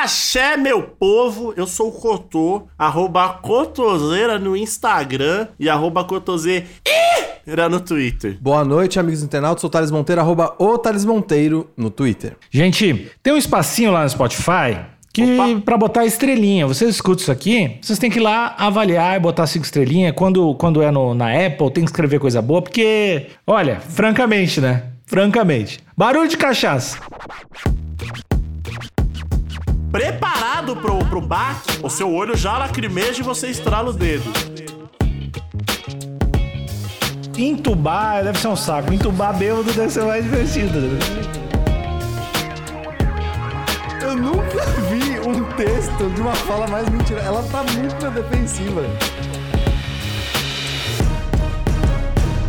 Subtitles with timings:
[0.00, 1.52] Axé, meu povo!
[1.56, 6.68] Eu sou o Cotô, arroba Cotoseira no Instagram e arroba Cotoseira
[7.68, 8.38] no Twitter.
[8.40, 9.60] Boa noite, amigos internautas.
[9.60, 12.36] Sou o Thales Monteiro, arroba o Thales Monteiro no Twitter.
[12.48, 14.78] Gente, tem um espacinho lá no Spotify
[15.12, 16.64] que para botar estrelinha.
[16.64, 20.14] Vocês escutam isso aqui, vocês têm que ir lá avaliar e botar cinco estrelinhas.
[20.14, 24.84] Quando, quando é no, na Apple, tem que escrever coisa boa, porque, olha, francamente, né?
[25.06, 25.80] Francamente.
[25.96, 27.00] Barulho de cachaça.
[30.68, 34.30] Preparado pro, pro baque, o seu olho já lacrimeja e você estrala o dedo.
[37.36, 38.92] Entubar deve ser um saco.
[38.92, 40.80] Entubar bêbado deve ser mais divertido.
[40.80, 40.98] né?
[44.02, 47.20] Eu nunca vi um texto de uma fala mais mentira.
[47.20, 48.82] Ela tá muito na defensiva.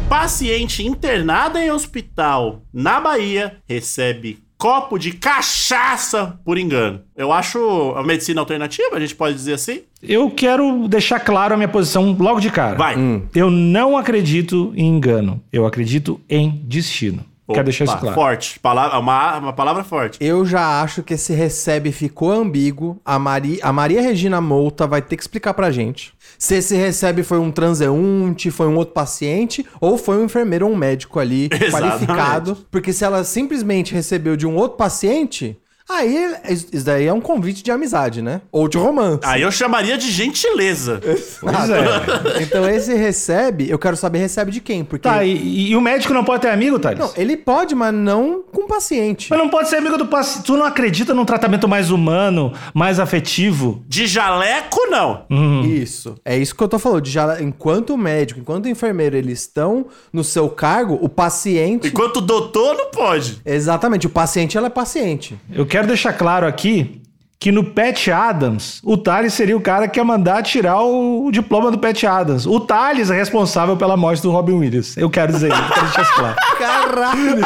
[0.09, 6.99] Paciente internada em hospital na Bahia recebe copo de cachaça por engano.
[7.15, 9.83] Eu acho a medicina alternativa, a gente pode dizer assim.
[10.03, 12.75] Eu quero deixar claro a minha posição logo de cara.
[12.75, 12.95] Vai.
[13.33, 15.41] Eu não acredito em engano.
[15.51, 17.23] Eu acredito em destino.
[17.53, 18.15] Quero deixar isso claro.
[18.15, 18.59] Forte.
[18.59, 20.17] Palavra, uma, uma palavra forte.
[20.21, 22.99] Eu já acho que esse recebe ficou ambíguo.
[23.03, 27.21] A, Mari, a Maria Regina Mouta vai ter que explicar pra gente se esse recebe
[27.21, 31.49] foi um transeunte, foi um outro paciente ou foi um enfermeiro ou um médico ali
[31.51, 31.71] Exatamente.
[31.71, 32.57] qualificado.
[32.71, 35.57] Porque se ela simplesmente recebeu de um outro paciente,
[35.89, 38.41] aí isso daí é um convite de amizade, né?
[38.51, 39.21] Ou de romance.
[39.23, 40.99] Aí eu chamaria de gentileza.
[41.39, 42.43] Pois é.
[42.43, 46.13] Então esse recebe, eu quero saber recebe de quem, porque Tá, e, e o médico
[46.13, 46.99] não pode ter amigo, Thales?
[46.99, 49.27] não, ele pode, mas não com paciente.
[49.29, 50.45] Mas não pode ser amigo do paciente.
[50.45, 53.83] Tu não acredita num tratamento mais humano, mais afetivo?
[53.87, 55.25] De jaleco, não.
[55.65, 56.15] Isso.
[56.25, 57.01] É isso que eu tô falando.
[57.01, 61.87] De já, enquanto o médico, enquanto o enfermeiro, eles estão no seu cargo, o paciente.
[61.87, 63.41] Enquanto o doutor não pode.
[63.45, 65.39] Exatamente, o paciente ela é paciente.
[65.51, 67.01] Eu quero deixar claro aqui
[67.39, 71.71] que no Pat Adams, o Thales seria o cara que ia mandar tirar o, diploma
[71.71, 72.45] do Pat Adams.
[72.45, 74.97] O Thales é responsável pela morte do Robin Williams.
[74.97, 76.35] Eu quero dizer isso, quero deixar isso claro.
[76.59, 77.41] Caralho!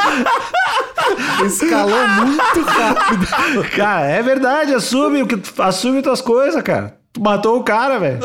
[1.46, 3.70] Escalou muito rápido.
[3.76, 5.28] Cara, é verdade, assume,
[5.60, 6.98] assume tuas coisas, cara.
[7.12, 8.20] Tu matou o cara, velho.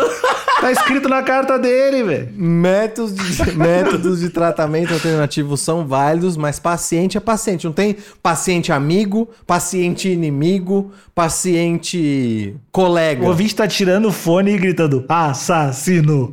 [0.60, 2.28] Tá escrito na carta dele, velho.
[2.34, 7.64] Métodos de, métodos de tratamento alternativo são válidos, mas paciente é paciente.
[7.64, 13.24] Não tem paciente amigo, paciente inimigo, paciente colega.
[13.24, 16.30] O ouvinte tá tirando o fone e gritando: assassino!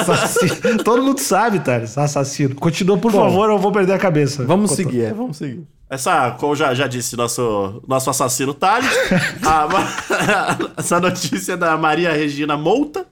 [0.00, 0.78] Assassino!
[0.82, 2.54] Todo mundo sabe, Thales, assassino.
[2.56, 4.44] Continua, por favor, eu vou perder a cabeça.
[4.44, 4.84] Vamos Contou.
[4.84, 5.64] seguir, é, vamos seguir.
[5.88, 8.88] Essa, como já, já disse nosso, nosso assassino Thales,
[9.44, 13.06] a essa notícia é da Maria Regina Mouta.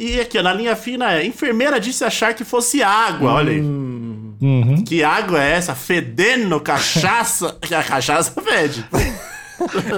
[0.00, 3.32] E aqui, ó, na linha fina é: enfermeira disse achar que fosse água.
[3.32, 3.60] Olha aí.
[3.60, 4.84] Uhum.
[4.86, 5.74] Que água é essa?
[5.74, 7.58] Fedendo cachaça.
[7.60, 8.86] Que a cachaça fede.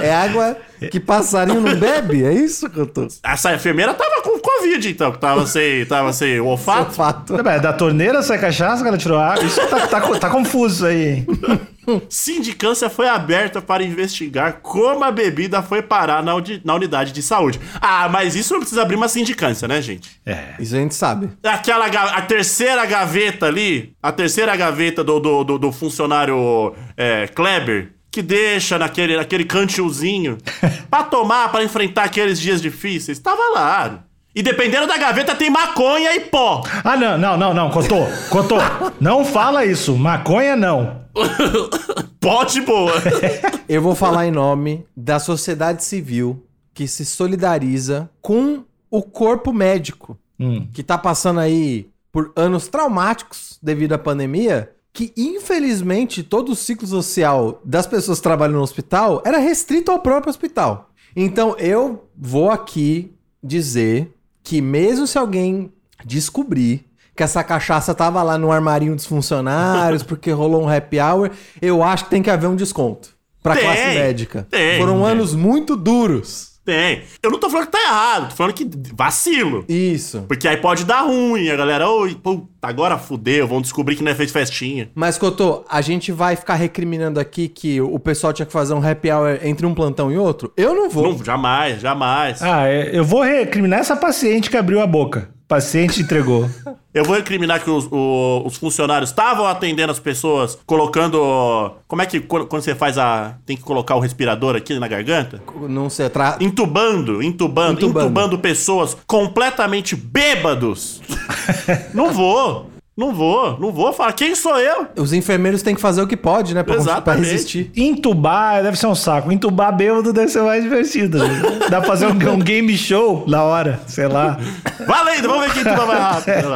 [0.03, 0.57] É água
[0.91, 2.25] que passarinho não bebe?
[2.25, 3.07] É isso que eu tô.
[3.23, 4.30] Essa enfermeira tava com
[4.61, 6.93] Covid, então, que tava sem, tava sem olfato.
[6.93, 7.35] Fato.
[7.49, 9.45] É, Da torneira sai cachaça, cara tirou água.
[9.45, 11.27] Isso tá, tá, tá confuso aí, hein?
[12.09, 16.33] Sindicância foi aberta para investigar como a bebida foi parar na,
[16.65, 17.59] na unidade de saúde.
[17.81, 20.21] Ah, mas isso não precisa abrir uma sindicância, né, gente?
[20.25, 20.55] É.
[20.61, 21.31] Isso a gente sabe.
[21.43, 27.93] Aquela a terceira gaveta ali, a terceira gaveta do, do, do- do funcionário é, Kleber,
[28.11, 30.39] que deixa naquele, naquele cantilzinho
[30.91, 34.05] pra tomar, pra enfrentar aqueles dias difíceis, tava lá.
[34.35, 36.63] E dependendo da gaveta tem maconha e pó.
[36.85, 37.97] Ah, não, não, não, não, Cotô,
[38.31, 38.57] Cotô.
[39.01, 39.97] Não fala isso.
[39.97, 41.01] Maconha não.
[42.21, 42.93] Pó de boa.
[43.69, 50.17] Eu vou falar em nome da sociedade civil que se solidariza com o corpo médico
[50.43, 50.67] Hum.
[50.73, 56.87] que tá passando aí por anos traumáticos devido à pandemia, que infelizmente todo o ciclo
[56.87, 60.89] social das pessoas que trabalham no hospital era restrito ao próprio hospital.
[61.15, 63.13] Então eu vou aqui
[63.43, 64.11] dizer
[64.43, 65.73] que mesmo se alguém
[66.05, 71.31] descobrir que essa cachaça tava lá no armarinho dos funcionários porque rolou um happy hour,
[71.61, 73.11] eu acho que tem que haver um desconto
[73.43, 74.47] pra Tem, classe médica.
[74.51, 76.50] tem, Foram anos muito duros.
[76.65, 77.03] Tem.
[77.23, 79.65] Eu não tô falando que tá errado, tô falando que vacilo.
[79.69, 80.25] Isso.
[80.29, 84.13] Porque aí pode dar ruim, a galera, oi, puta, agora fudeu, vão descobrir que não
[84.13, 84.91] é feito festinha.
[84.95, 88.87] Mas, Cotô, a gente vai ficar recriminando aqui que o pessoal tinha que fazer um
[88.87, 90.53] happy hour entre um plantão e outro?
[90.57, 91.15] Eu não vou.
[91.15, 92.43] Não, jamais, jamais.
[92.43, 95.31] Ah, é, eu vou recriminar essa paciente que abriu a boca.
[95.51, 96.49] Paciente entregou.
[96.95, 101.73] Eu vou incriminar que os, o- os funcionários estavam atendendo as pessoas, colocando.
[101.89, 103.35] Como é que quando, quando você faz a.
[103.45, 105.43] Tem que colocar o respirador aqui na garganta?
[105.69, 106.37] Não sei, tra...
[106.41, 108.07] Entubando, entubando, Entubando.
[108.07, 111.03] entubando, pessoas completamente bêbados.
[111.93, 112.70] não vou,
[113.01, 114.13] não vou, não vou falar.
[114.13, 114.87] Quem sou eu?
[114.95, 116.63] os enfermeiros têm que fazer o que pode, né?
[116.63, 117.73] Pra, pra resistir.
[117.75, 119.33] Entubar deve ser um saco.
[119.33, 121.17] Entubar bêbado deve ser mais divertido.
[121.19, 121.29] né?
[121.71, 124.39] Dá pra fazer um, um game show na hora, sei lá.
[124.87, 126.49] Valendo, vamos ver quem entuba mais rápido.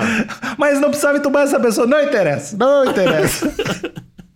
[0.58, 1.87] Mas não precisava entubar essa pessoa.
[1.87, 2.56] Não interessa.
[2.58, 3.50] Não interessa.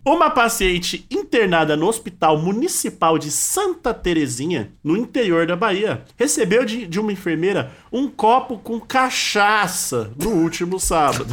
[0.02, 1.04] Uma paciente
[1.38, 7.12] internada no Hospital Municipal de Santa Terezinha, no interior da Bahia, recebeu de, de uma
[7.12, 11.32] enfermeira um copo com cachaça no último sábado.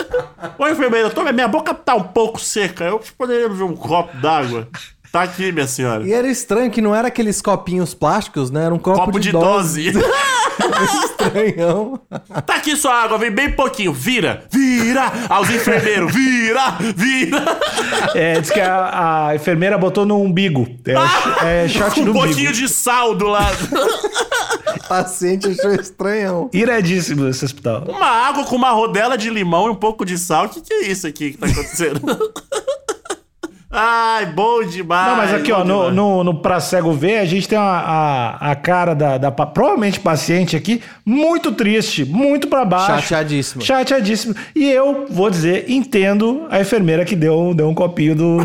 [0.58, 4.68] Ô enfermeira, toma, minha boca tá um pouco seca, eu poderia ver um copo d'água.
[5.10, 6.06] Tá aqui, minha senhora.
[6.06, 8.64] E era estranho que não era aqueles copinhos plásticos, né?
[8.66, 9.92] Era um copo, Copo de, dose.
[11.04, 12.00] Estranhão.
[12.44, 13.92] tá aqui sua água, vem bem pouquinho.
[13.92, 15.10] Vira, vira.
[15.28, 17.58] Aos enfermeiros, vira, vira.
[18.14, 20.66] É, diz que a, a enfermeira botou no umbigo.
[21.42, 22.52] É, é shot um no pouquinho umbigo.
[22.52, 23.56] de sal do lado.
[24.76, 26.50] O paciente achou estranhão.
[26.52, 27.84] Iradíssimo esse hospital.
[27.88, 30.46] Uma água com uma rodela de limão e um pouco de sal.
[30.46, 32.00] O que, que é isso aqui que tá acontecendo?
[33.70, 35.08] Ai, bom demais.
[35.08, 38.50] Não, mas aqui, ó, no, no, no Pra Cego Ver, a gente tem uma- a,
[38.52, 43.02] a cara da, da provavelmente paciente aqui, muito triste, muito pra baixo.
[43.02, 43.62] Chateadíssimo.
[43.62, 44.34] Chateadíssimo.
[44.56, 48.38] E eu, vou dizer, entendo a enfermeira que deu, deu um copinho do...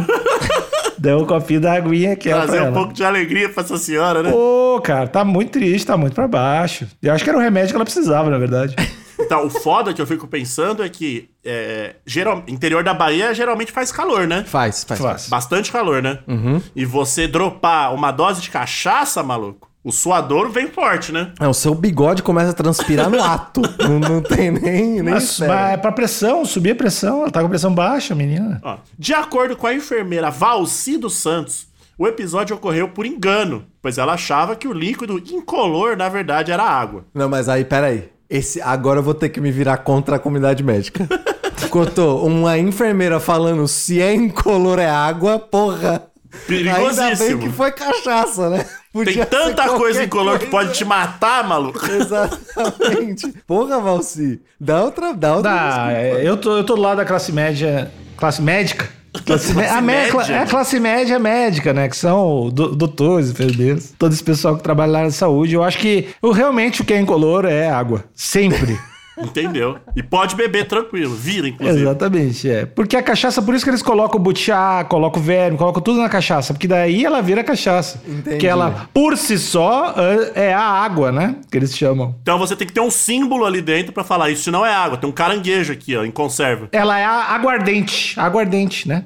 [1.00, 4.24] deu um copinho da aguinha que pra Trazer um pouco de alegria pra essa senhora,
[4.24, 4.30] né?
[4.32, 6.86] Pô, cara, tá muito triste, tá muito pra baixo.
[7.02, 8.76] Eu acho que era o remédio que ela precisava, na verdade.
[9.20, 13.72] Então, o foda que eu fico pensando é que é, geral, interior da Bahia geralmente
[13.72, 14.44] faz calor, né?
[14.46, 15.12] Faz, faz, Faz.
[15.12, 15.30] faz.
[15.30, 16.20] Bastante calor, né?
[16.28, 16.62] Uhum.
[16.76, 21.34] E você dropar uma dose de cachaça, maluco, o suador vem forte, né?
[21.40, 23.62] É, o seu bigode começa a transpirar no ato.
[23.80, 27.22] não, não tem nem, nem Mas, mas é pra pressão, subir a pressão.
[27.22, 28.62] Ela tá com pressão baixa, menina.
[28.64, 31.68] Ó, de acordo com a enfermeira Valci dos Santos,
[31.98, 36.64] o episódio ocorreu por engano, pois ela achava que o líquido incolor, na verdade, era
[36.64, 37.06] água.
[37.14, 38.13] Não, mas aí, peraí.
[38.34, 41.08] Esse, agora eu vou ter que me virar contra a comunidade médica.
[41.70, 46.08] Cotô, uma enfermeira falando se é incolor é água, porra.
[46.50, 47.42] Ainda bem Perigosíssimo.
[47.42, 48.66] que foi cachaça, né?
[48.92, 51.80] Podia Tem tanta coisa incolor que pode te matar, maluco.
[51.86, 53.32] Exatamente.
[53.46, 54.42] Porra, Valci.
[54.60, 55.52] Dá outra, dá outra.
[55.52, 57.92] Dá, é, eu, tô, eu tô do lado da classe média.
[58.18, 58.90] Classe médica?
[59.26, 60.34] Classe a mé- média?
[60.34, 61.88] É a classe média médica, né?
[61.88, 65.54] Que são do- doutores, enfermeiros, todo esse pessoal que trabalha na área de saúde.
[65.56, 68.04] Eu acho que realmente o que é incolor é água.
[68.16, 68.78] Sempre.
[69.18, 69.78] Entendeu?
[69.96, 71.82] E pode beber tranquilo, vira, inclusive.
[71.82, 72.66] Exatamente, é.
[72.66, 76.00] Porque a cachaça, por isso que eles colocam o butiá, colocam o verme, colocam tudo
[76.00, 76.54] na cachaça.
[76.54, 78.02] Porque daí ela vira cachaça.
[78.08, 78.30] Entendi.
[78.30, 79.94] Porque ela, por si só,
[80.36, 81.36] é é a água, né?
[81.52, 82.16] Que eles chamam.
[82.22, 84.98] Então você tem que ter um símbolo ali dentro pra falar, isso não é água,
[84.98, 86.68] tem um caranguejo aqui, ó, em conserva.
[86.72, 88.20] Ela é a aguardente.
[88.20, 89.06] Aguardente, né?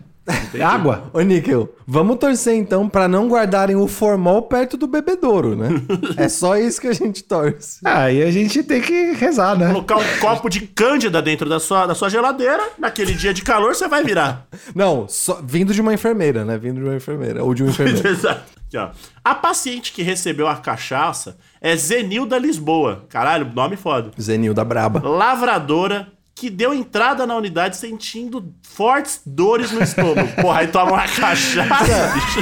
[0.61, 1.09] Água.
[1.13, 5.69] Ô, Níquel, vamos torcer então pra não guardarem o formol perto do bebedouro, né?
[6.17, 7.79] é só isso que a gente torce.
[7.85, 9.67] Aí a gente tem que rezar, né?
[9.67, 13.75] Colocar um copo de cândida dentro da sua, da sua geladeira, naquele dia de calor
[13.75, 14.47] você vai virar.
[14.75, 16.57] Não, só, vindo de uma enfermeira, né?
[16.57, 17.43] Vindo de uma enfermeira.
[17.43, 18.05] Ou de um enfermeiro.
[18.07, 18.57] Exato.
[18.67, 18.89] Aqui, ó.
[19.23, 23.05] A paciente que recebeu a cachaça é Zenilda Lisboa.
[23.07, 24.11] Caralho, nome foda.
[24.19, 25.07] Zenil da Braba.
[25.07, 30.27] Lavradora que deu entrada na unidade sentindo fortes dores no estômago.
[30.39, 31.65] Porra, aí toma uma cachaça.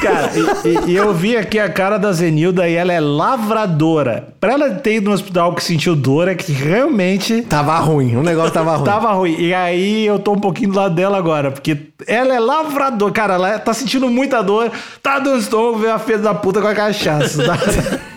[0.02, 0.32] Cara,
[0.66, 4.34] e, e- e eu vi aqui a cara da Zenilda e ela é lavradora.
[4.40, 8.22] Pra ela ter ido no hospital que sentiu dor, é que realmente Tava ruim, o
[8.24, 8.86] negócio tava ruim.
[8.86, 9.36] tava ruim.
[9.40, 13.14] E aí eu tô um pouquinho do lado dela agora, porque ela é lavradora.
[13.14, 14.72] Cara, ela tá sentindo muita dor,
[15.02, 17.44] tá dando estômago, veio a filha da puta com a cachaça.
[17.46, 17.58] tá?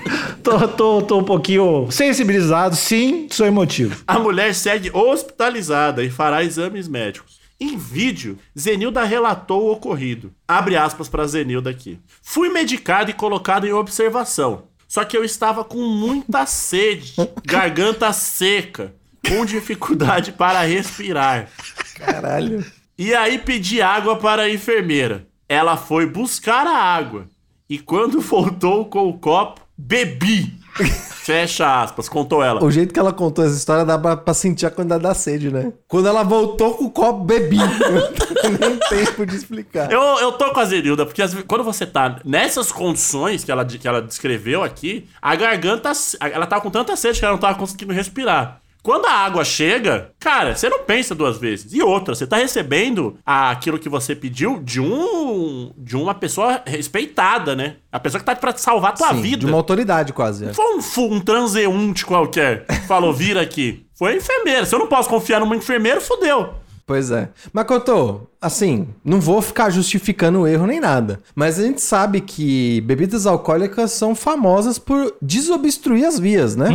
[0.49, 4.02] tô, tô, tô um pouquinho sensibilizado, sim, sou emotivo.
[4.07, 7.38] A mulher segue hospitalizada e fará exames médicos.
[7.61, 10.33] Em vídeo, Zenilda relatou o ocorrido.
[10.47, 11.99] Abre aspas para Zenilda aqui.
[12.23, 14.64] Fui medicado e colocado em observação.
[14.87, 17.14] Só que eu estava com muita sede,
[17.45, 18.95] garganta seca,
[19.28, 21.50] com dificuldade para respirar.
[21.97, 22.64] Caralho.
[22.97, 25.26] E aí pedi água para a enfermeira.
[25.49, 27.28] Ela foi buscar a água.
[27.69, 30.58] E quando voltou com o copo, bebi.
[31.28, 32.64] Fecha aspas, contou ela.
[32.64, 35.50] O jeito que ela contou essa história dá pra, pra sentir a quantidade da sede,
[35.50, 35.73] né?
[35.87, 37.58] Quando ela voltou com o copo, bebi.
[38.58, 39.92] Nem tempo de explicar.
[39.92, 43.64] Eu, eu tô com a Zenilda, porque vezes, quando você tá nessas condições que ela,
[43.64, 47.58] que ela descreveu aqui, a garganta, ela tava com tanta sede que ela não tava
[47.58, 48.62] conseguindo respirar.
[48.82, 51.73] Quando a água chega, cara, você não pensa duas vezes.
[51.73, 57.54] E outra, você tá recebendo aquilo que você pediu de um de uma pessoa respeitada,
[57.54, 57.76] né?
[57.90, 59.38] A pessoa que tá pra salvar a tua Sim, vida.
[59.38, 60.47] de uma autoridade quase.
[60.47, 60.54] é.
[60.54, 63.87] Foi um, um transeunte qualquer que falou, vira aqui.
[63.94, 64.64] Foi a enfermeira.
[64.64, 66.54] Se eu não posso confiar numa enfermeira, fudeu.
[66.88, 67.28] Pois é.
[67.52, 71.21] Mas, Cotô, assim, não vou ficar justificando o erro nem nada.
[71.35, 76.71] Mas a gente sabe que bebidas alcoólicas são famosas por desobstruir as vias, né?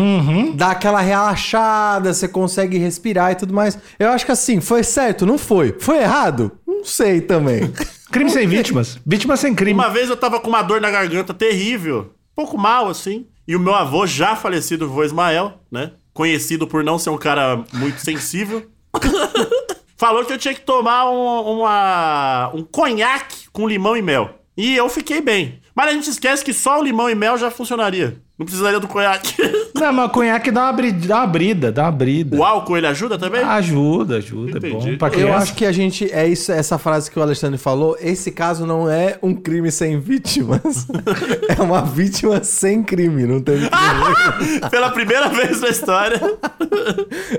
[0.54, 3.76] Dá aquela relaxada, você consegue respirar e tudo mais.
[3.98, 5.76] Eu acho que assim, foi certo, não foi?
[5.80, 6.52] Foi errado?
[6.68, 7.74] Não sei também.
[8.12, 9.00] Crime sem vítimas.
[9.04, 9.74] Vítimas sem crime.
[9.74, 12.12] Uma vez eu tava com uma dor na garganta terrível.
[12.34, 13.26] Um pouco mal, assim.
[13.48, 15.94] E o meu avô, já falecido, o vô Ismael, né?
[16.14, 18.68] Conhecido por não ser um cara muito sensível.
[19.98, 24.40] falou que eu tinha que tomar um, uma, um conhaque com limão e mel.
[24.56, 25.62] E eu fiquei bem.
[25.76, 28.22] Mas a gente esquece que só o limão e mel já funcionaria.
[28.38, 29.36] Não precisaria do conhaque.
[29.76, 32.36] Não, mas o conhaque dá uma, bri- dá uma brida, dá uma brida.
[32.38, 33.42] o álcool, ele ajuda também?
[33.44, 34.54] Ajuda, ajuda.
[34.56, 34.92] É Entendi.
[34.92, 35.38] bom pra Eu criança.
[35.44, 36.12] acho que a gente.
[36.12, 37.96] É isso, essa frase que o Alexandre falou.
[38.00, 40.88] Esse caso não é um crime sem vítimas.
[41.48, 43.26] é uma vítima sem crime.
[43.26, 44.62] Não teve crime.
[44.72, 46.20] Pela primeira vez na história.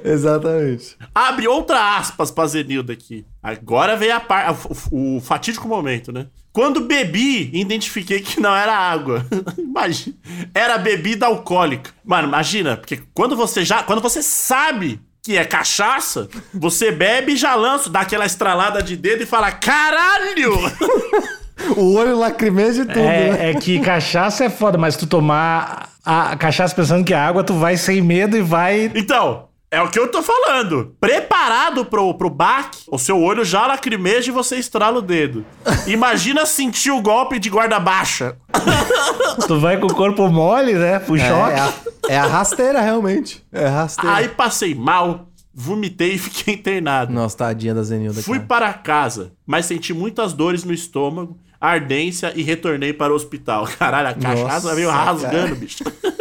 [0.04, 0.96] Exatamente.
[1.14, 3.24] Abre outra aspas pra Zenilda aqui.
[3.44, 4.56] Agora vem a par...
[4.90, 6.28] o, o fatídico momento, né?
[6.50, 9.26] Quando bebi, identifiquei que não era água.
[9.58, 10.16] imagina.
[10.54, 11.90] Era bebida alcoólica.
[12.02, 13.82] Mano, imagina, porque quando você já.
[13.82, 18.96] Quando você sabe que é cachaça, você bebe e já lança, dá aquela estralada de
[18.96, 20.54] dedo e fala: caralho!
[21.76, 23.46] O olho lacrimeja de tudo, né?
[23.46, 27.44] É, é que cachaça é foda, mas tu tomar a cachaça pensando que é água,
[27.44, 28.90] tu vai sem medo e vai.
[28.94, 30.94] Então, é o que eu tô falando.
[31.00, 35.44] Preparado pro, pro baque, o seu olho já lacrimeja e você estrala o dedo.
[35.86, 38.36] Imagina sentir o golpe de guarda baixa.
[39.46, 40.98] Tu vai com o corpo mole, né?
[41.00, 41.52] Pro É, choque.
[41.52, 41.72] é, a,
[42.08, 43.44] é a rasteira, realmente.
[43.52, 44.16] É a rasteira.
[44.16, 47.12] Aí passei mal, vomitei e fiquei internado.
[47.12, 48.22] Nossa, tadinha da Zenilda.
[48.22, 48.46] Fui cara.
[48.48, 53.66] para casa, mas senti muitas dores no estômago, ardência e retornei para o hospital.
[53.78, 55.02] Caralho, a cachaça Nossa, veio cara.
[55.04, 55.82] rasgando, bicho.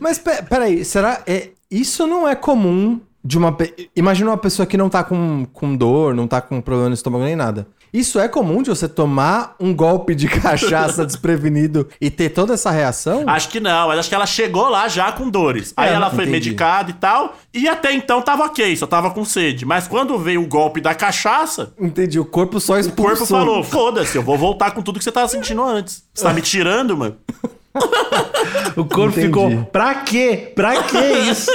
[0.00, 1.22] Mas pe- peraí, será.
[1.26, 3.56] É, isso não é comum de uma.
[3.96, 7.24] Imagina uma pessoa que não tá com, com dor, não tá com problema no estômago
[7.24, 7.66] nem nada.
[7.92, 12.68] Isso é comum de você tomar um golpe de cachaça desprevenido e ter toda essa
[12.68, 13.22] reação?
[13.24, 15.72] Acho que não, mas acho que ela chegou lá já com dores.
[15.76, 16.48] Aí É, ela foi entendi.
[16.50, 19.64] medicada e tal, e até então tava ok, só tava com sede.
[19.64, 23.04] Mas quando veio o golpe da cachaça, Entendi, o corpo só o expulsou.
[23.10, 26.02] corpo falou: foda-se, eu vou voltar com tudo que você tava sentindo antes.
[26.12, 27.16] Você tá me tirando, mano?
[28.76, 29.26] O corpo Entendi.
[29.26, 29.64] ficou.
[29.66, 30.52] Pra quê?
[30.54, 31.50] Pra que isso?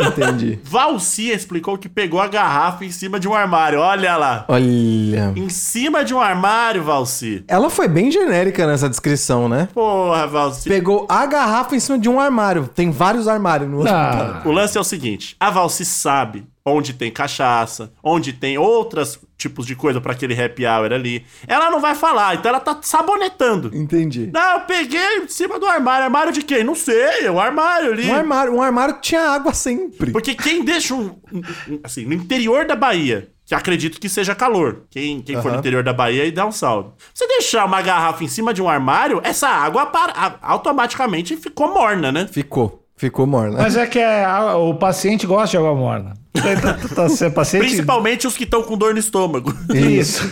[0.00, 0.58] Entendi.
[0.64, 3.78] Valci explicou que pegou a garrafa em cima de um armário.
[3.78, 4.44] Olha lá.
[4.48, 5.32] Olha.
[5.36, 7.44] Em cima de um armário, Valci.
[7.46, 9.68] Ela foi bem genérica nessa descrição, né?
[9.72, 10.68] Porra, Valci.
[10.68, 12.68] Pegou a garrafa em cima de um armário.
[12.74, 14.00] Tem vários armários no hospital.
[14.02, 19.20] Ah, O lance é o seguinte: a Valci sabe onde tem cachaça, onde tem outros
[19.36, 21.24] tipos de coisa pra aquele happy hour ali.
[21.46, 23.70] Ela não vai falar, então ela tá sabonetando.
[23.76, 24.30] Entendi.
[24.32, 26.04] Não, eu peguei em cima do armário.
[26.04, 26.64] Armário de quem?
[26.64, 28.08] Não sei, é o armário ali.
[28.08, 30.10] Um armário, um armário que tinha água sempre.
[30.10, 34.84] Porque quem deixa um, um- Assim, no interior da Bahia, que acredito que seja calor.
[34.90, 36.92] Quem, quem for no interior da Bahia aí dá um salve.
[37.12, 42.10] Você deixar uma garrafa em cima de um armário, essa água para- automaticamente ficou morna,
[42.10, 42.26] né?
[42.26, 42.83] Ficou.
[42.96, 43.58] Ficou morna.
[43.60, 46.14] mas é que é, a- o paciente gosta de água morna.
[46.32, 47.64] Tá, tá, tá, é paciente.
[47.66, 49.52] Principalmente os que estão com dor no estômago.
[49.74, 50.22] Isso.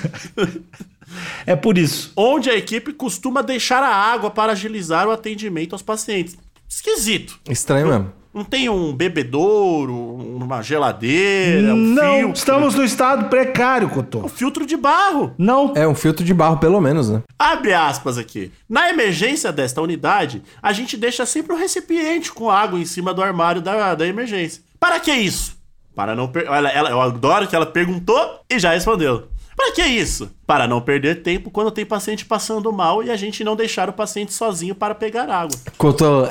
[1.47, 2.12] É por isso.
[2.16, 6.37] onde a equipe costuma deixar a água para agilizar o atendimento aos pacientes.
[6.72, 7.38] Esquisito.
[7.50, 8.12] Estranho mesmo.
[8.32, 12.32] Não tem um bebedouro, uma geladeira, um não, filtro.
[12.38, 14.20] estamos no estado precário, Cotô.
[14.20, 15.34] Um filtro de barro.
[15.36, 15.74] Não.
[15.76, 17.22] É um filtro de barro, pelo menos, né?
[17.38, 18.50] Abre aspas aqui.
[18.66, 23.22] Na emergência desta unidade, a gente deixa sempre um recipiente com água em cima do
[23.22, 24.62] armário da, da emergência.
[24.80, 25.54] Para que isso?
[25.94, 26.46] Para não per...
[26.46, 29.28] ela, ela, eu adoro que ela perguntou e já respondeu.
[29.54, 30.30] Para que isso?
[30.46, 33.92] Para não perder tempo quando tem paciente passando mal e a gente não deixar o
[33.92, 35.56] paciente sozinho para pegar água.
[35.78, 36.26] Couto,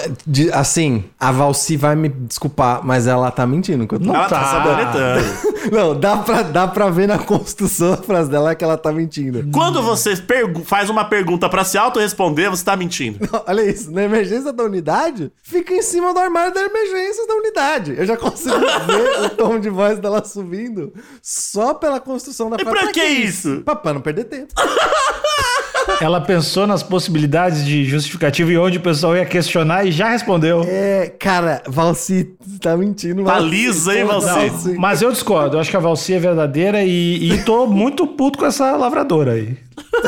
[0.53, 4.05] assim, a Valci vai me desculpar, mas ela tá mentindo, Couto.
[4.05, 4.51] Não ela tá, tá.
[4.51, 5.51] sabonetando.
[5.71, 9.47] Não, dá pra, dá pra ver na construção da frase dela que ela tá mentindo.
[9.51, 10.15] Quando você
[10.65, 13.19] faz uma pergunta pra se auto-responder, você tá mentindo.
[13.47, 17.95] Olha isso, na emergência da unidade, fica em cima do armário da emergência da unidade.
[17.97, 22.65] Eu já consigo ver o tom de voz dela subindo só pela construção da E
[22.65, 23.61] pra que isso?
[23.63, 24.53] Pra, pra não perder tempo.
[25.99, 30.63] Ela pensou nas possibilidades de justificativa e onde o pessoal ia questionar e já respondeu.
[30.67, 33.23] É, cara, Valci tá mentindo.
[33.23, 34.75] Tá lisa, hein, Valci?
[34.79, 35.55] Mas eu discordo.
[35.57, 39.33] Eu acho que a Valci é verdadeira e, e tô muito puto com essa lavradora
[39.33, 39.57] aí.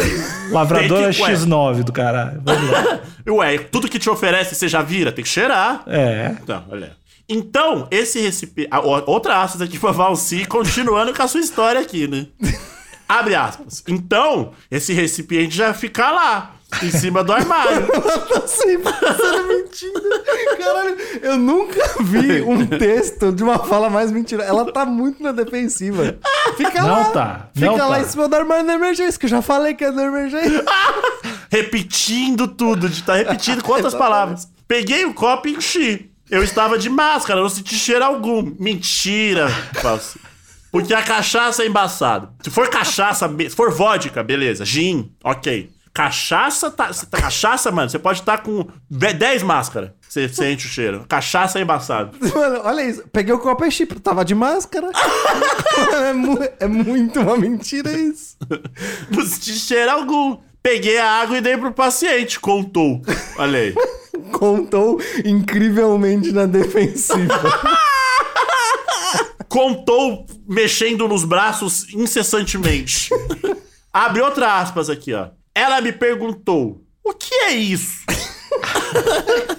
[0.50, 1.34] Lavradora que- ué.
[1.34, 2.42] X9 do caralho.
[2.44, 3.00] Vamos lá.
[3.30, 5.84] Ué, tudo que te oferece você já vira, tem que cheirar.
[5.88, 6.36] É.
[6.42, 6.92] Então, olha.
[7.30, 8.70] Então, esse recipiente.
[9.06, 12.28] Outra aspas aqui pra Valci, continuando com a sua história aqui, né?
[13.08, 13.84] Abre aspas.
[13.88, 17.88] Então, esse recipiente já fica lá, em cima do armário.
[17.88, 20.24] Tá sempre sendo mentira.
[20.58, 24.44] Caralho, eu nunca vi um texto de uma fala mais mentira.
[24.44, 26.18] Ela tá muito na defensiva.
[26.58, 27.06] Fica Não lá.
[27.06, 28.02] tá, Fica não lá tá.
[28.02, 30.64] em cima do armário da emergência, que eu já falei que é da emergência.
[31.52, 34.48] repetindo tudo, de estar repetindo quantas palavras.
[34.68, 36.10] Peguei o copo e enchi.
[36.30, 38.56] Eu estava de máscara, não senti cheiro algum.
[38.60, 39.48] Mentira,
[39.84, 40.20] Valci.
[40.74, 42.30] Porque a cachaça é embaçada.
[42.42, 44.66] Se for cachaça, se for vodka, beleza.
[44.66, 45.70] Gin, ok.
[45.94, 49.92] Cachaça, tá, tá- cachaça, mano, você pode estar com ve- 10 máscaras.
[50.10, 51.06] Você sente o cheiro.
[51.08, 52.18] Cachaça é embaçado.
[52.34, 53.04] Mano, olha isso.
[53.14, 54.90] Peguei o copo e enchi, tava de máscara.
[56.10, 58.36] é, mu- é muito uma mentira isso.
[59.12, 60.38] Não senti cheiro algum.
[60.64, 63.00] Peguei a água e dei pro paciente, contou.
[63.38, 63.76] Olha aí.
[64.34, 67.34] Contou incrivelmente na defensiva.
[69.54, 73.10] contou mexendo nos braços incessantemente.
[73.94, 75.30] Abre outra aspas aqui, ó.
[75.54, 78.04] Ela me perguntou: o que é isso?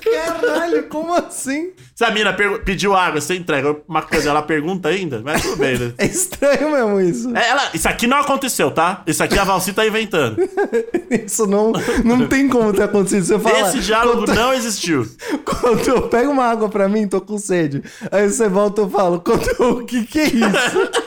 [0.01, 1.73] Caralho, como assim?
[1.95, 2.33] Se a mina
[2.65, 5.21] pediu água, você entrega uma coisa, ela pergunta ainda?
[5.25, 5.93] Mas tudo bem, né?
[5.99, 7.37] É estranho mesmo isso.
[7.37, 9.03] É, Ela, isso aqui não aconteceu, tá?
[9.07, 10.37] Isso aqui a Valci tá inventando.
[11.25, 11.73] Isso não,
[12.05, 13.25] não tem como ter acontecido.
[13.25, 13.69] Você fala.
[13.69, 15.07] Esse diálogo quando, não existiu.
[15.45, 17.83] quando eu pego uma água pra mim, tô com sede.
[18.11, 21.04] Aí você volta e eu falo, quando o que que é isso?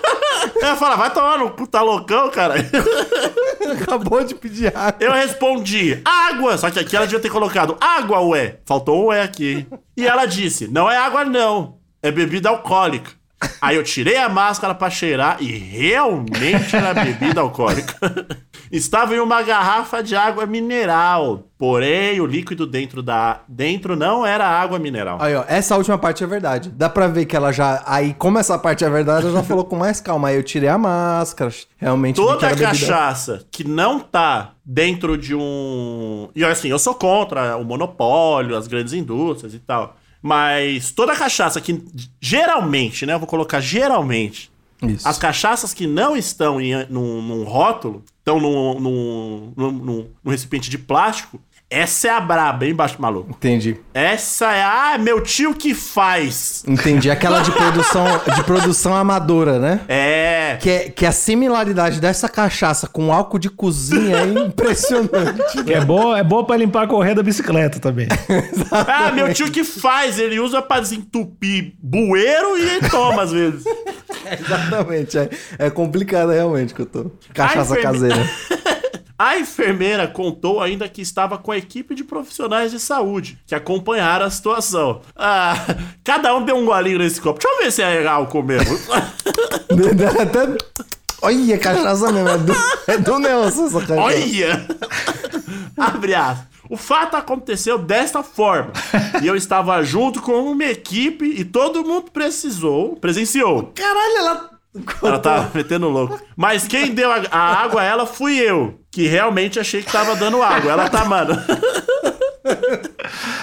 [0.61, 2.55] Ela fala, vai tomar no cu, tá loucão, cara?
[3.81, 4.95] Acabou de pedir água.
[4.99, 6.57] Eu respondi, água!
[6.57, 8.59] Só que aqui ela devia ter colocado água, ué.
[8.65, 9.67] Faltou um ué aqui.
[9.71, 9.79] hein?
[9.95, 13.11] E ela disse, não é água não, é bebida alcoólica.
[13.61, 17.95] Aí eu tirei a máscara pra cheirar e realmente era bebida alcoólica.
[18.71, 21.43] Estava em uma garrafa de água mineral.
[21.57, 25.17] Porém, o líquido dentro da dentro não era água mineral.
[25.19, 26.69] Aí, ó, essa última parte é verdade.
[26.69, 27.81] Dá pra ver que ela já.
[27.85, 30.27] Aí, como essa parte é verdade, ela já falou com mais calma.
[30.27, 31.51] Aí eu tirei a máscara.
[31.77, 32.15] Realmente.
[32.17, 36.29] Toda bebida- cachaça que não tá dentro de um.
[36.35, 39.95] E assim, eu sou contra o monopólio, as grandes indústrias e tal.
[40.21, 41.83] Mas toda cachaça que
[42.19, 43.13] geralmente, né?
[43.13, 44.51] Eu vou colocar geralmente.
[44.81, 45.07] Isso.
[45.07, 50.31] As cachaças que não estão em, num, num rótulo, estão num, num, num, num- num
[50.31, 53.29] recipiente de plástico, essa é a braba, hein, baixo maluco?
[53.31, 53.75] Entendi.
[53.93, 56.63] Essa é a meu tio que faz.
[56.65, 57.11] Entendi.
[57.11, 59.81] Aquela de produção, de produção amadora, né?
[59.89, 60.57] É.
[60.61, 65.61] Que, é, que a similaridade dessa cachaça com álcool de cozinha é impressionante.
[65.65, 68.07] Que é boa, é boa pra limpar a correia da bicicleta também.
[68.71, 73.63] Ah, meu tio que faz, ele usa pra desentupir bueiro e toma às vezes.
[74.39, 75.17] Exatamente.
[75.17, 77.11] É, é complicado realmente que eu tô.
[77.33, 78.15] Cachaça enferme- caseira.
[79.19, 84.27] A enfermeira contou ainda que estava com a equipe de profissionais de saúde que acompanharam
[84.27, 85.01] a situação.
[85.15, 85.55] Ah,
[86.03, 87.39] cada um deu um golinho nesse copo.
[87.39, 88.77] Deixa eu ver se é álcool mesmo.
[90.21, 90.57] Até...
[91.19, 92.29] Olha, cachaça mesmo.
[92.29, 92.53] É do,
[92.89, 94.01] é do Nelson essa cachaça.
[94.01, 94.67] Olha!
[95.75, 96.56] Abre aspas.
[96.69, 98.71] O fato aconteceu desta forma.
[99.21, 103.71] E eu estava junto com uma equipe e todo mundo precisou, presenciou.
[103.73, 104.49] Caralho, ela.
[105.01, 106.19] Ela tá metendo louco.
[106.35, 108.79] Mas quem deu a, a água a ela fui eu.
[108.91, 110.71] Que realmente achei que tava dando água.
[110.71, 111.33] Ela tá, mano.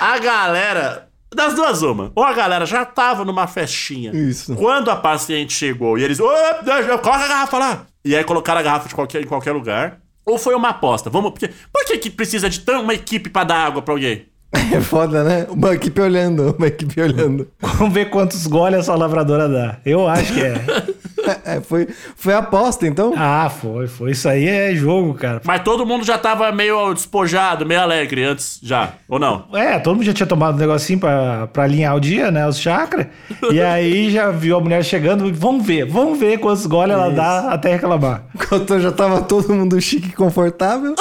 [0.01, 1.09] A galera.
[1.35, 2.13] Das duas, uma.
[2.15, 4.13] Ou a galera já tava numa festinha.
[4.15, 4.55] Isso.
[4.55, 6.21] Quando a paciente chegou e eles.
[6.21, 6.31] "Ô,
[6.63, 7.87] deixa- Coloca a garrafa lá.
[8.05, 9.99] E aí colocaram a garrafa de qualquer, em qualquer lugar.
[10.27, 11.11] Ou foi uma aposta.
[11.11, 11.33] Vamos.
[11.33, 14.27] Porque, por que, que precisa de tão uma equipe pra dar água pra alguém?
[14.73, 15.47] É foda, né?
[15.51, 17.49] Uma equipe olhando, uma equipe olhando.
[17.61, 19.79] Vamos ver quantos goles essa lavradora dá.
[19.85, 20.55] Eu acho que é.
[21.45, 23.13] É, foi, foi aposta, então?
[23.17, 24.11] Ah, foi, foi.
[24.13, 25.41] Isso aí é jogo, cara.
[25.45, 28.93] Mas todo mundo já tava meio despojado, meio alegre antes, já.
[29.09, 29.47] Ou não?
[29.55, 32.47] É, todo mundo já tinha tomado um negocinho pra, pra alinhar o dia, né?
[32.47, 33.07] Os chakras.
[33.51, 35.33] E aí já viu a mulher chegando.
[35.35, 38.25] Vamos ver, vamos ver quantos goles ela dá até reclamar.
[38.35, 40.95] Enquanto já tava todo mundo chique e confortável.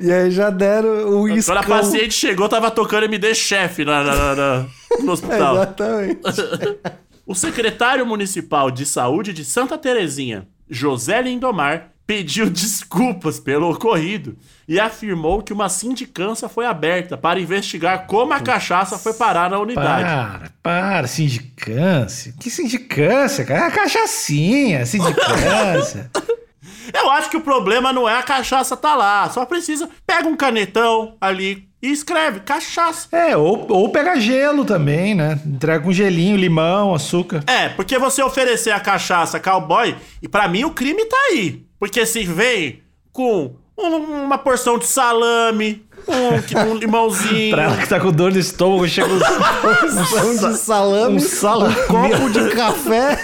[0.00, 1.50] e aí já deram o uísque.
[1.52, 4.64] Quando a paciente chegou, tava tocando MD chefe na, na- na- na-
[5.02, 5.54] no hospital.
[5.56, 6.20] Exatamente.
[7.26, 14.78] O secretário municipal de saúde de Santa Terezinha, José Lindomar, pediu desculpas pelo ocorrido e
[14.78, 20.04] afirmou que uma sindicância foi aberta para investigar como a cachaça foi parar na unidade.
[20.04, 22.32] Para, para, sindicância.
[22.38, 23.64] Que sindicância, cara?
[23.64, 26.08] É a cachaçinha, sindicância.
[26.94, 30.36] Eu acho que o problema não é a cachaça tá lá, só precisa pega um
[30.36, 33.08] canetão ali e escreve cachaça.
[33.12, 35.38] é, ou, ou pega gelo também, né?
[35.46, 37.42] Entrega com gelinho, limão, açúcar.
[37.46, 41.62] É, porque você oferecer a cachaça cowboy, e pra mim o crime tá aí.
[41.78, 42.80] Porque se vem
[43.12, 47.50] com um- uma porção de salame, um, um limãozinho.
[47.54, 49.18] Pra ela que tá com dor no estômago, chega um...
[50.10, 51.74] Pão de salame, Um salame.
[51.74, 53.18] um copo de café.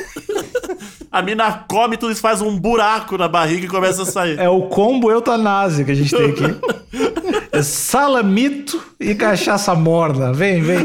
[1.10, 4.38] A mina come tudo isso, faz um buraco na barriga e começa a sair.
[4.38, 6.42] É o combo eutanásia que a gente tem aqui.
[7.52, 10.32] É salamito e cachaça morna.
[10.32, 10.84] Vem, vem.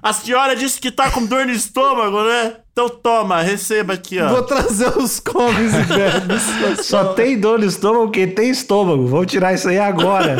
[0.00, 2.56] A senhora disse que tá com dor no estômago, né?
[2.70, 4.28] Então toma, receba aqui, ó.
[4.28, 6.42] Vou trazer os comes e bebes.
[6.86, 9.06] Só tem dor no estômago quem tem estômago.
[9.06, 10.36] Vamos tirar isso aí agora.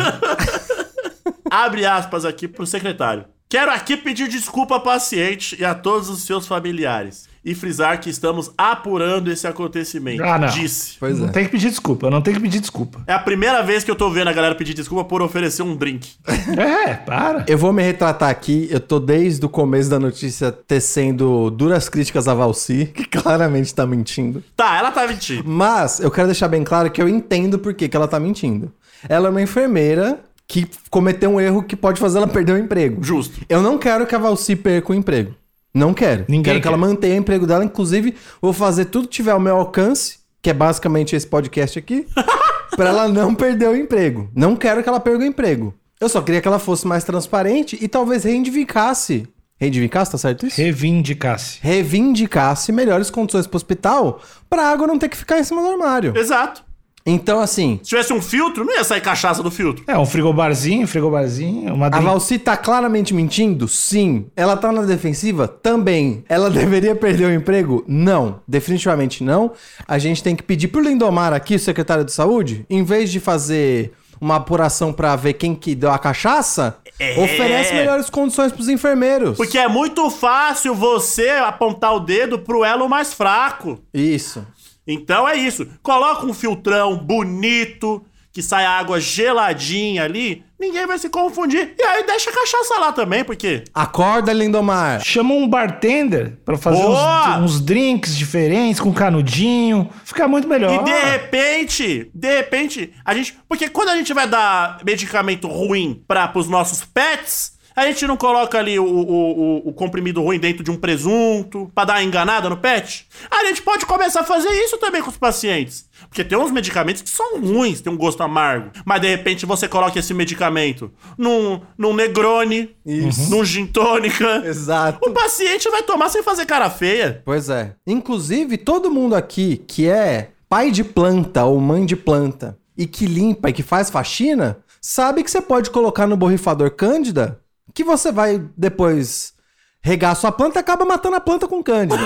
[1.51, 3.25] Abre aspas aqui pro secretário.
[3.49, 7.27] Quero aqui pedir desculpa ao paciente e a todos os seus familiares.
[7.45, 10.23] E frisar que estamos apurando esse acontecimento.
[10.23, 10.47] Ah, não.
[10.47, 10.95] Disse.
[10.99, 11.31] Pois Não é.
[11.31, 13.03] tem que pedir desculpa, não tem que pedir desculpa.
[13.05, 15.75] É a primeira vez que eu tô vendo a galera pedir desculpa por oferecer um
[15.75, 16.13] drink.
[16.57, 17.43] É, para.
[17.47, 18.67] Eu vou me retratar aqui.
[18.71, 23.85] Eu tô desde o começo da notícia tecendo duras críticas a Valci, que claramente tá
[23.85, 24.43] mentindo.
[24.55, 25.43] Tá, ela tá mentindo.
[25.45, 28.71] Mas eu quero deixar bem claro que eu entendo por que, que ela tá mentindo.
[29.07, 33.03] Ela é uma enfermeira que cometeu um erro que pode fazer ela perder o emprego.
[33.03, 33.39] Justo.
[33.49, 35.33] Eu não quero que a Valci perca o emprego.
[35.75, 36.23] Não quero.
[36.29, 36.69] Ninguém quero que quer.
[36.69, 37.65] ela mantenha o emprego dela.
[37.65, 42.07] Inclusive, vou fazer tudo que tiver ao meu alcance, que é basicamente esse podcast aqui,
[42.77, 44.29] pra ela não perder o emprego.
[44.33, 45.73] Não quero que ela perca o emprego.
[45.99, 49.27] Eu só queria que ela fosse mais transparente e talvez reivindicasse.
[49.57, 50.57] Reivindicasse, tá certo isso?
[50.59, 51.59] Reivindicasse.
[51.61, 56.15] Reivindicasse melhores condições pro hospital pra água não ter que ficar em cima do armário.
[56.17, 56.64] Exato.
[57.05, 59.83] Então, assim, Se tivesse um filtro, não ia sair cachaça do filtro.
[59.85, 61.99] É, um frigobarzinho, frigobarzinho, uma A.
[61.99, 63.67] Valci tá claramente mentindo?
[63.67, 64.25] Sim.
[64.35, 65.47] Ela tá na defensiva?
[65.47, 66.23] Também.
[66.27, 67.83] Ela deveria perder o emprego?
[67.87, 68.39] Não.
[68.47, 69.51] Definitivamente não.
[69.87, 73.19] A gente tem que pedir pro Lindomar aqui, o secretário de saúde, em vez de
[73.19, 77.21] fazer uma apuração pra ver quem que deu a cachaça, É.
[77.21, 79.35] oferece melhores condições pros enfermeiros.
[79.35, 83.77] Porque é muito fácil você apontar o dedo pro elo mais fraco.
[83.93, 84.43] Isso.
[84.87, 85.67] Então é isso.
[85.81, 91.73] Coloca um filtrão bonito, que sai água geladinha ali, ninguém vai se confundir.
[91.79, 93.63] E aí deixa a cachaça lá também, porque.
[93.73, 95.01] Acorda, Lindomar.
[95.01, 99.89] Chama um bartender pra fazer uns, uns drinks diferentes, com canudinho.
[100.03, 100.81] Fica muito melhor.
[100.81, 103.37] E de repente, de repente, a gente.
[103.47, 108.15] Porque quando a gente vai dar medicamento ruim para os nossos pets, a gente não
[108.15, 112.03] coloca ali o, o, o, o comprimido ruim dentro de um presunto pra dar uma
[112.03, 113.07] enganada no pet.
[113.29, 115.85] A gente pode começar a fazer isso também com os pacientes.
[116.07, 118.71] Porque tem uns medicamentos que são ruins, tem um gosto amargo.
[118.85, 123.29] Mas de repente você coloca esse medicamento num, num Negroni, Isso.
[123.29, 124.43] num gin tônica.
[124.45, 124.99] Exato.
[125.07, 127.21] O paciente vai tomar sem fazer cara feia.
[127.25, 127.75] Pois é.
[127.85, 133.05] Inclusive, todo mundo aqui que é pai de planta ou mãe de planta e que
[133.05, 137.41] limpa e que faz faxina, sabe que você pode colocar no borrifador cândida
[137.73, 139.33] que você vai depois
[139.81, 142.01] regar a sua planta e acaba matando a planta com cândida.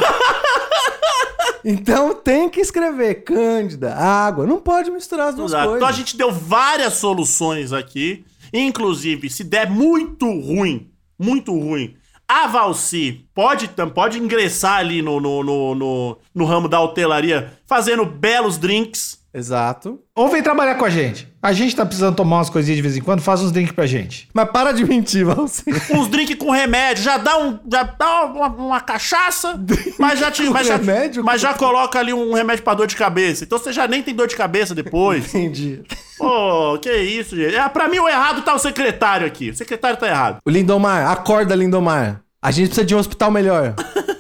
[1.64, 5.66] então tem que escrever cândida, água, não pode misturar as duas Exato.
[5.66, 5.82] coisas.
[5.82, 8.26] Então a gente deu várias soluções aqui.
[8.52, 11.96] Inclusive, se der muito ruim, muito ruim,
[12.28, 18.06] a Valci pode, pode ingressar ali no, no, no, no, no ramo da hotelaria fazendo
[18.06, 19.19] belos drinks.
[19.40, 20.00] Exato.
[20.14, 21.28] Ou vem trabalhar com a gente.
[21.42, 23.88] A gente tá precisando tomar umas coisinhas de vez em quando, faz uns drinks pra
[23.88, 24.28] gente.
[24.34, 25.64] Mas para de mentir, Valci.
[25.96, 29.58] Uns drinks com remédio, já dá, um, já dá uma, uma cachaça,
[29.98, 31.24] mas já, te, mas, já, remédio?
[31.24, 33.46] mas já coloca ali um remédio pra dor de cabeça.
[33.46, 35.34] Então você já nem tem dor de cabeça depois.
[35.34, 35.82] Entendi.
[36.18, 37.56] Pô, que isso, gente.
[37.56, 39.52] É, pra mim, o errado tá o secretário aqui.
[39.52, 40.40] O secretário tá errado.
[40.46, 42.22] O Lindomar, acorda, Lindomar.
[42.42, 43.76] A gente precisa de um hospital melhor.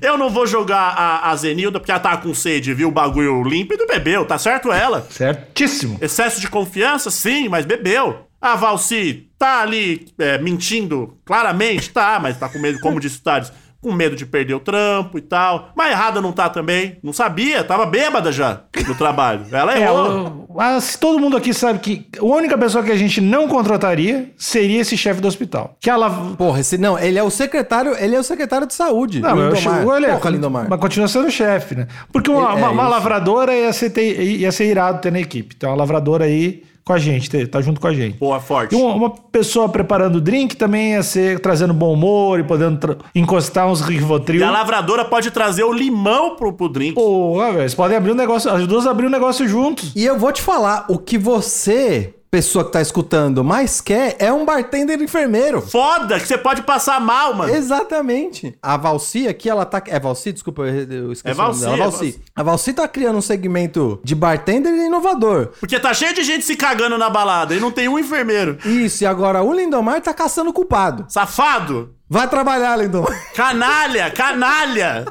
[0.00, 2.88] Eu não vou jogar a, a Zenilda porque ela tá com sede, viu?
[2.88, 5.06] O bagulho límpido bebeu, tá certo ela?
[5.10, 5.98] Certíssimo.
[6.00, 8.26] Excesso de confiança, sim, mas bebeu.
[8.40, 13.22] A Valci tá ali é, mentindo, claramente, tá, mas tá com medo, como disse o
[13.22, 15.70] Thales, com medo de perder o trampo e tal.
[15.76, 16.98] Mas errada não tá também.
[17.02, 19.44] Não sabia, tava bêbada já no trabalho.
[19.52, 20.46] Ela É, errou.
[20.48, 24.30] o- mas todo mundo aqui sabe que a única pessoa que a gente não contrataria
[24.36, 25.76] seria esse chefe do hospital.
[25.80, 26.10] Que ela.
[26.36, 29.20] Porra, esse não, ele é o secretário, ele é o secretário de saúde.
[29.20, 29.78] Não, eu Lindomar.
[29.78, 30.66] chego, ele é, Porra, Lindomar.
[30.68, 31.86] mas continua sendo chefe, né?
[32.12, 32.90] Porque uma, É, uma- uma isso.
[32.90, 35.54] lavradora ia ser, ter- ia ser irado ter na equipe.
[35.56, 38.16] Então, uma lavradora aí com a gente, ter- tá junto com a gente.
[38.18, 38.74] Boa, forte.
[38.74, 43.68] E uma, uma pessoa preparando drink também ia ser trazendo bom humor e podendo encostar
[43.70, 44.40] uns Rivotril.
[44.40, 46.94] E a lavradora pode trazer o limão pro, pro drink.
[46.94, 49.92] Porra, velho, vocês podem abrir um negócio, as duas abrir um negócio juntos.
[49.94, 54.32] E eu vou te falar, o que você, pessoa que tá escutando, mais quer é
[54.32, 55.60] um bartender enfermeiro.
[55.62, 57.54] Foda que você pode passar mal, mano.
[57.54, 58.56] Exatamente.
[58.62, 59.82] A Valci aqui, ela tá.
[59.86, 60.32] É Valci?
[60.32, 61.74] Desculpa, eu eu esqueci É Valci, dela.
[61.74, 61.96] é Valci.
[61.98, 62.20] Valci.
[62.36, 65.50] A Valci tá criando um segmento de bartender inovador.
[65.60, 68.58] Porque tá cheio de gente se cagando na balada e não tem um enfermeiro.
[68.64, 71.06] Isso, e agora o Lindomar tá caçando culpado.
[71.08, 71.94] Safado!
[72.10, 73.32] Vai trabalhar, Lindomar.
[73.34, 74.10] Canalha!
[74.10, 75.04] Canalha!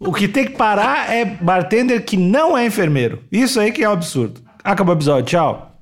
[0.00, 3.22] O que tem que parar é bartender que não é enfermeiro.
[3.30, 4.40] Isso aí que é um absurdo.
[4.64, 5.26] Acabou o episódio.
[5.26, 5.67] Tchau.